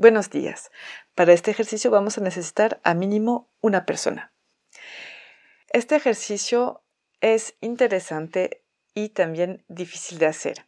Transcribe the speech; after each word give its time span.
Buenos 0.00 0.30
días. 0.30 0.70
Para 1.16 1.32
este 1.32 1.50
ejercicio 1.50 1.90
vamos 1.90 2.18
a 2.18 2.20
necesitar 2.20 2.80
a 2.84 2.94
mínimo 2.94 3.50
una 3.60 3.84
persona. 3.84 4.32
Este 5.70 5.96
ejercicio 5.96 6.84
es 7.20 7.56
interesante 7.60 8.62
y 8.94 9.08
también 9.08 9.64
difícil 9.66 10.20
de 10.20 10.26
hacer. 10.26 10.66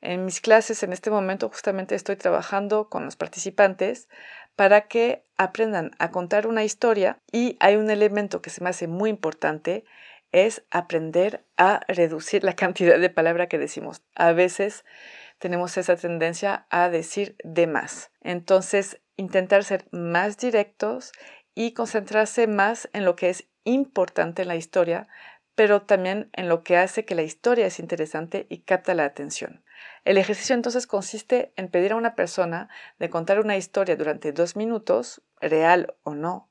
En 0.00 0.24
mis 0.24 0.40
clases 0.40 0.82
en 0.82 0.92
este 0.92 1.08
momento 1.12 1.48
justamente 1.48 1.94
estoy 1.94 2.16
trabajando 2.16 2.88
con 2.88 3.04
los 3.04 3.14
participantes 3.14 4.08
para 4.56 4.88
que 4.88 5.24
aprendan 5.36 5.92
a 6.00 6.10
contar 6.10 6.48
una 6.48 6.64
historia 6.64 7.20
y 7.30 7.56
hay 7.60 7.76
un 7.76 7.90
elemento 7.90 8.42
que 8.42 8.50
se 8.50 8.60
me 8.60 8.70
hace 8.70 8.88
muy 8.88 9.08
importante 9.08 9.84
es 10.32 10.64
aprender 10.72 11.44
a 11.56 11.78
reducir 11.86 12.42
la 12.42 12.56
cantidad 12.56 12.98
de 12.98 13.08
palabra 13.08 13.46
que 13.46 13.56
decimos. 13.56 14.02
A 14.16 14.32
veces 14.32 14.84
tenemos 15.38 15.76
esa 15.76 15.96
tendencia 15.96 16.66
a 16.70 16.88
decir 16.88 17.36
de 17.44 17.66
más. 17.66 18.10
Entonces, 18.20 19.00
intentar 19.16 19.64
ser 19.64 19.86
más 19.90 20.38
directos 20.38 21.12
y 21.54 21.72
concentrarse 21.72 22.46
más 22.46 22.88
en 22.92 23.04
lo 23.04 23.16
que 23.16 23.30
es 23.30 23.48
importante 23.64 24.42
en 24.42 24.48
la 24.48 24.56
historia, 24.56 25.08
pero 25.54 25.82
también 25.82 26.30
en 26.32 26.48
lo 26.48 26.62
que 26.64 26.76
hace 26.76 27.04
que 27.04 27.14
la 27.14 27.22
historia 27.22 27.66
es 27.66 27.78
interesante 27.78 28.46
y 28.48 28.62
capta 28.62 28.94
la 28.94 29.04
atención. 29.04 29.64
El 30.04 30.18
ejercicio 30.18 30.54
entonces 30.54 30.86
consiste 30.86 31.52
en 31.56 31.68
pedir 31.68 31.92
a 31.92 31.96
una 31.96 32.14
persona 32.14 32.68
de 32.98 33.10
contar 33.10 33.40
una 33.40 33.56
historia 33.56 33.96
durante 33.96 34.32
dos 34.32 34.56
minutos, 34.56 35.22
real 35.40 35.94
o 36.02 36.14
no, 36.14 36.50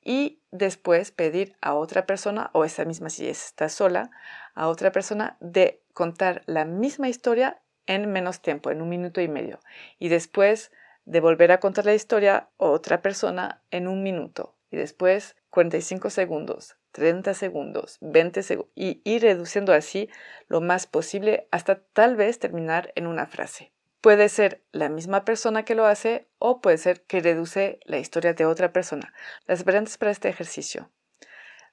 y 0.00 0.40
después 0.52 1.10
pedir 1.10 1.56
a 1.60 1.74
otra 1.74 2.06
persona, 2.06 2.50
o 2.52 2.64
esa 2.64 2.84
misma 2.84 3.10
si 3.10 3.28
está 3.28 3.68
sola, 3.68 4.10
a 4.54 4.68
otra 4.68 4.92
persona 4.92 5.36
de 5.40 5.82
contar 5.92 6.42
la 6.46 6.64
misma 6.64 7.08
historia 7.08 7.60
en 7.86 8.10
menos 8.12 8.40
tiempo, 8.40 8.70
en 8.70 8.82
un 8.82 8.88
minuto 8.88 9.20
y 9.20 9.28
medio, 9.28 9.60
y 9.98 10.08
después 10.08 10.72
de 11.04 11.20
volver 11.20 11.52
a 11.52 11.60
contar 11.60 11.86
la 11.86 11.94
historia 11.94 12.48
a 12.58 12.64
otra 12.64 13.00
persona 13.02 13.62
en 13.70 13.88
un 13.88 14.02
minuto, 14.02 14.56
y 14.70 14.76
después 14.76 15.36
45 15.50 16.10
segundos, 16.10 16.76
30 16.92 17.34
segundos, 17.34 17.98
20 18.00 18.42
segundos, 18.42 18.72
y 18.74 19.00
ir 19.04 19.22
reduciendo 19.22 19.72
así 19.72 20.10
lo 20.48 20.60
más 20.60 20.86
posible 20.86 21.48
hasta 21.50 21.80
tal 21.80 22.16
vez 22.16 22.38
terminar 22.38 22.92
en 22.96 23.06
una 23.06 23.26
frase. 23.26 23.72
Puede 24.00 24.28
ser 24.28 24.62
la 24.72 24.88
misma 24.88 25.24
persona 25.24 25.64
que 25.64 25.74
lo 25.74 25.86
hace 25.86 26.28
o 26.38 26.60
puede 26.60 26.78
ser 26.78 27.02
que 27.02 27.20
reduce 27.20 27.80
la 27.84 27.98
historia 27.98 28.34
de 28.34 28.46
otra 28.46 28.72
persona. 28.72 29.12
Las 29.46 29.64
variantes 29.64 29.98
para 29.98 30.12
este 30.12 30.28
ejercicio. 30.28 30.90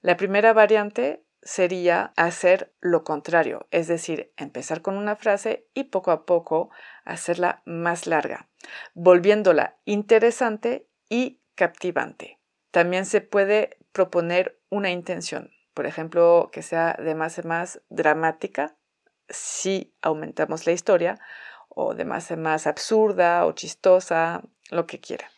La 0.02 0.18
primera 0.18 0.52
variante 0.52 1.24
sería 1.44 2.14
hacer 2.16 2.74
lo 2.80 3.04
contrario, 3.04 3.68
es 3.72 3.88
decir, 3.88 4.34
empezar 4.38 4.82
con 4.82 4.98
una 4.98 5.16
frase 5.16 5.68
y 5.74 5.86
poco 5.86 6.12
a 6.12 6.26
poco 6.26 6.70
hacerla 7.06 7.62
más 7.66 8.08
larga, 8.08 8.50
volviéndola 8.94 9.78
interesante 9.86 10.88
y 11.10 11.42
captivante. 11.56 12.40
También 12.72 13.06
se 13.06 13.22
puede 13.22 13.78
proponer 13.92 14.60
una 14.70 14.90
intención, 14.90 15.52
por 15.74 15.86
ejemplo, 15.86 16.50
que 16.52 16.62
sea 16.62 16.96
de 16.98 17.16
más 17.16 17.38
en 17.38 17.48
más 17.48 17.82
dramática 17.90 18.76
si 19.30 19.96
aumentamos 20.02 20.66
la 20.66 20.74
historia 20.74 21.20
o 21.70 21.94
de 21.94 22.06
más 22.06 22.32
en 22.32 22.42
más 22.42 22.68
absurda 22.68 23.46
o 23.46 23.54
chistosa, 23.54 24.44
lo 24.70 24.86
que 24.86 25.00
quiera. 25.00 25.30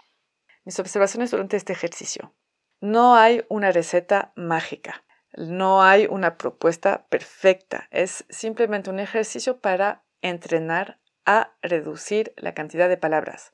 Mis 0.63 0.79
observaciones 0.79 1.31
durante 1.31 1.57
este 1.57 1.73
ejercicio. 1.73 2.33
No 2.81 3.15
hay 3.15 3.45
una 3.49 3.71
receta 3.71 4.33
mágica, 4.35 5.04
no 5.37 5.83
hay 5.83 6.07
una 6.09 6.37
propuesta 6.37 7.05
perfecta, 7.09 7.87
es 7.91 8.25
simplemente 8.29 8.89
un 8.89 8.99
ejercicio 8.99 9.59
para 9.59 10.03
entrenar 10.21 10.99
a 11.25 11.53
reducir 11.61 12.33
la 12.37 12.53
cantidad 12.53 12.87
de 12.87 12.97
palabras. 12.97 13.53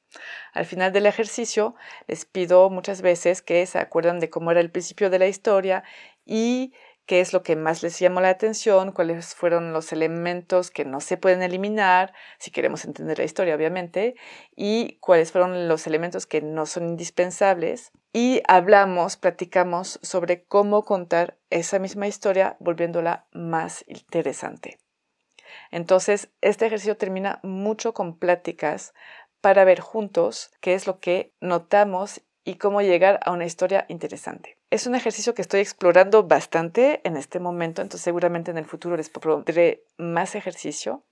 Al 0.53 0.65
final 0.65 0.91
del 0.91 1.05
ejercicio 1.05 1.75
les 2.07 2.25
pido 2.25 2.69
muchas 2.69 3.01
veces 3.01 3.41
que 3.41 3.65
se 3.65 3.79
acuerdan 3.79 4.19
de 4.19 4.29
cómo 4.29 4.51
era 4.51 4.59
el 4.59 4.71
principio 4.71 5.09
de 5.09 5.19
la 5.19 5.27
historia 5.27 5.83
y 6.25 6.73
qué 7.05 7.19
es 7.19 7.33
lo 7.33 7.43
que 7.43 7.55
más 7.55 7.83
les 7.83 7.99
llamó 7.99 8.21
la 8.21 8.29
atención, 8.29 8.91
cuáles 8.91 9.35
fueron 9.35 9.73
los 9.73 9.91
elementos 9.91 10.71
que 10.71 10.85
no 10.85 11.01
se 11.01 11.17
pueden 11.17 11.41
eliminar, 11.41 12.13
si 12.37 12.51
queremos 12.51 12.85
entender 12.85 13.17
la 13.17 13.25
historia, 13.25 13.55
obviamente, 13.55 14.15
y 14.55 14.97
cuáles 14.99 15.31
fueron 15.31 15.67
los 15.67 15.87
elementos 15.87 16.25
que 16.25 16.41
no 16.41 16.65
son 16.65 16.87
indispensables. 16.87 17.91
Y 18.13 18.41
hablamos, 18.47 19.17
platicamos 19.17 19.99
sobre 20.01 20.43
cómo 20.43 20.83
contar 20.83 21.37
esa 21.49 21.79
misma 21.79 22.07
historia 22.07 22.57
volviéndola 22.59 23.25
más 23.31 23.83
interesante. 23.87 24.79
Entonces, 25.69 26.29
este 26.41 26.65
ejercicio 26.65 26.97
termina 26.97 27.39
mucho 27.43 27.93
con 27.93 28.17
pláticas 28.17 28.93
para 29.41 29.63
ver 29.63 29.79
juntos 29.79 30.51
qué 30.61 30.75
es 30.75 30.87
lo 30.87 30.99
que 30.99 31.33
notamos 31.41 32.21
y 32.43 32.55
cómo 32.55 32.81
llegar 32.81 33.19
a 33.23 33.31
una 33.31 33.45
historia 33.45 33.85
interesante. 33.87 34.57
Es 34.69 34.87
un 34.87 34.95
ejercicio 34.95 35.33
que 35.33 35.41
estoy 35.41 35.59
explorando 35.59 36.23
bastante 36.23 37.01
en 37.03 37.17
este 37.17 37.39
momento, 37.39 37.81
entonces 37.81 38.03
seguramente 38.03 38.51
en 38.51 38.57
el 38.57 38.65
futuro 38.65 38.97
les 38.97 39.09
pondré 39.09 39.85
más 39.97 40.35
ejercicio, 40.35 41.03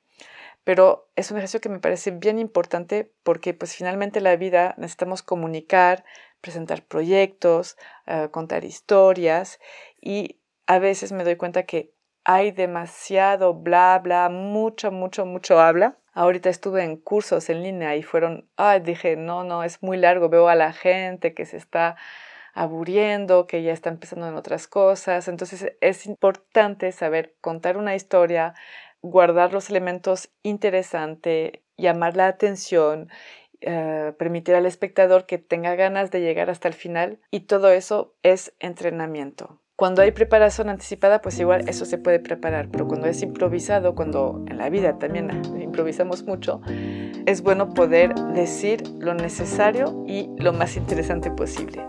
pero 0.63 1.09
es 1.15 1.31
un 1.31 1.37
ejercicio 1.37 1.61
que 1.61 1.69
me 1.69 1.79
parece 1.79 2.11
bien 2.11 2.39
importante 2.39 3.13
porque 3.23 3.53
pues 3.53 3.75
finalmente 3.75 4.21
la 4.21 4.35
vida 4.35 4.75
necesitamos 4.77 5.21
comunicar, 5.21 6.03
presentar 6.41 6.83
proyectos, 6.83 7.77
eh, 8.07 8.29
contar 8.31 8.65
historias 8.65 9.59
y 10.01 10.39
a 10.67 10.79
veces 10.79 11.11
me 11.11 11.23
doy 11.23 11.35
cuenta 11.35 11.63
que 11.63 11.93
hay 12.23 12.51
demasiado 12.51 13.53
bla, 13.53 13.99
bla, 14.03 14.29
mucho, 14.29 14.91
mucho, 14.91 15.25
mucho 15.25 15.59
habla. 15.59 15.98
Ahorita 16.13 16.49
estuve 16.49 16.83
en 16.83 16.97
cursos 16.97 17.49
en 17.49 17.63
línea 17.63 17.95
y 17.95 18.03
fueron, 18.03 18.49
ay, 18.57 18.81
dije, 18.81 19.15
no, 19.15 19.43
no, 19.43 19.63
es 19.63 19.81
muy 19.83 19.97
largo, 19.97 20.29
veo 20.29 20.49
a 20.49 20.55
la 20.55 20.73
gente 20.73 21.33
que 21.33 21.45
se 21.45 21.57
está 21.57 21.95
aburriendo, 22.53 23.47
que 23.47 23.63
ya 23.63 23.73
está 23.73 23.89
empezando 23.89 24.27
en 24.27 24.35
otras 24.35 24.67
cosas. 24.67 25.27
Entonces 25.27 25.73
es 25.81 26.05
importante 26.05 26.91
saber 26.91 27.35
contar 27.41 27.77
una 27.77 27.95
historia, 27.95 28.53
guardar 29.01 29.53
los 29.53 29.69
elementos 29.69 30.29
interesantes, 30.43 31.53
llamar 31.77 32.17
la 32.17 32.27
atención, 32.27 33.09
eh, 33.61 34.13
permitir 34.17 34.55
al 34.55 34.65
espectador 34.65 35.25
que 35.25 35.37
tenga 35.37 35.75
ganas 35.75 36.11
de 36.11 36.21
llegar 36.21 36.49
hasta 36.49 36.67
el 36.67 36.73
final 36.73 37.19
y 37.31 37.41
todo 37.41 37.71
eso 37.71 38.13
es 38.23 38.53
entrenamiento. 38.59 39.59
Cuando 39.79 40.01
hay 40.01 40.11
preparación 40.11 40.67
anticipada, 40.67 41.21
pues 41.21 41.39
igual 41.39 41.69
eso 41.69 41.85
se 41.85 41.97
puede 41.97 42.19
preparar, 42.19 42.67
pero 42.69 42.85
cuando 42.85 43.07
es 43.07 43.21
improvisado, 43.21 43.95
cuando 43.95 44.43
en 44.49 44.57
la 44.57 44.69
vida 44.69 44.99
también 44.99 45.41
improvisamos 45.57 46.23
mucho, 46.23 46.59
es 47.25 47.41
bueno 47.41 47.73
poder 47.73 48.13
decir 48.33 48.83
lo 48.99 49.13
necesario 49.13 50.03
y 50.05 50.27
lo 50.35 50.51
más 50.51 50.75
interesante 50.75 51.31
posible. 51.31 51.87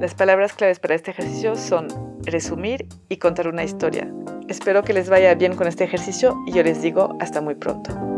Las 0.00 0.16
palabras 0.16 0.52
claves 0.52 0.80
para 0.80 0.96
este 0.96 1.12
ejercicio 1.12 1.54
son 1.54 1.86
resumir 2.24 2.88
y 3.08 3.18
contar 3.18 3.46
una 3.46 3.62
historia. 3.62 4.12
Espero 4.48 4.82
que 4.82 4.92
les 4.92 5.08
vaya 5.08 5.32
bien 5.36 5.54
con 5.54 5.68
este 5.68 5.84
ejercicio 5.84 6.34
y 6.44 6.50
yo 6.54 6.64
les 6.64 6.82
digo 6.82 7.16
hasta 7.20 7.40
muy 7.40 7.54
pronto. 7.54 8.17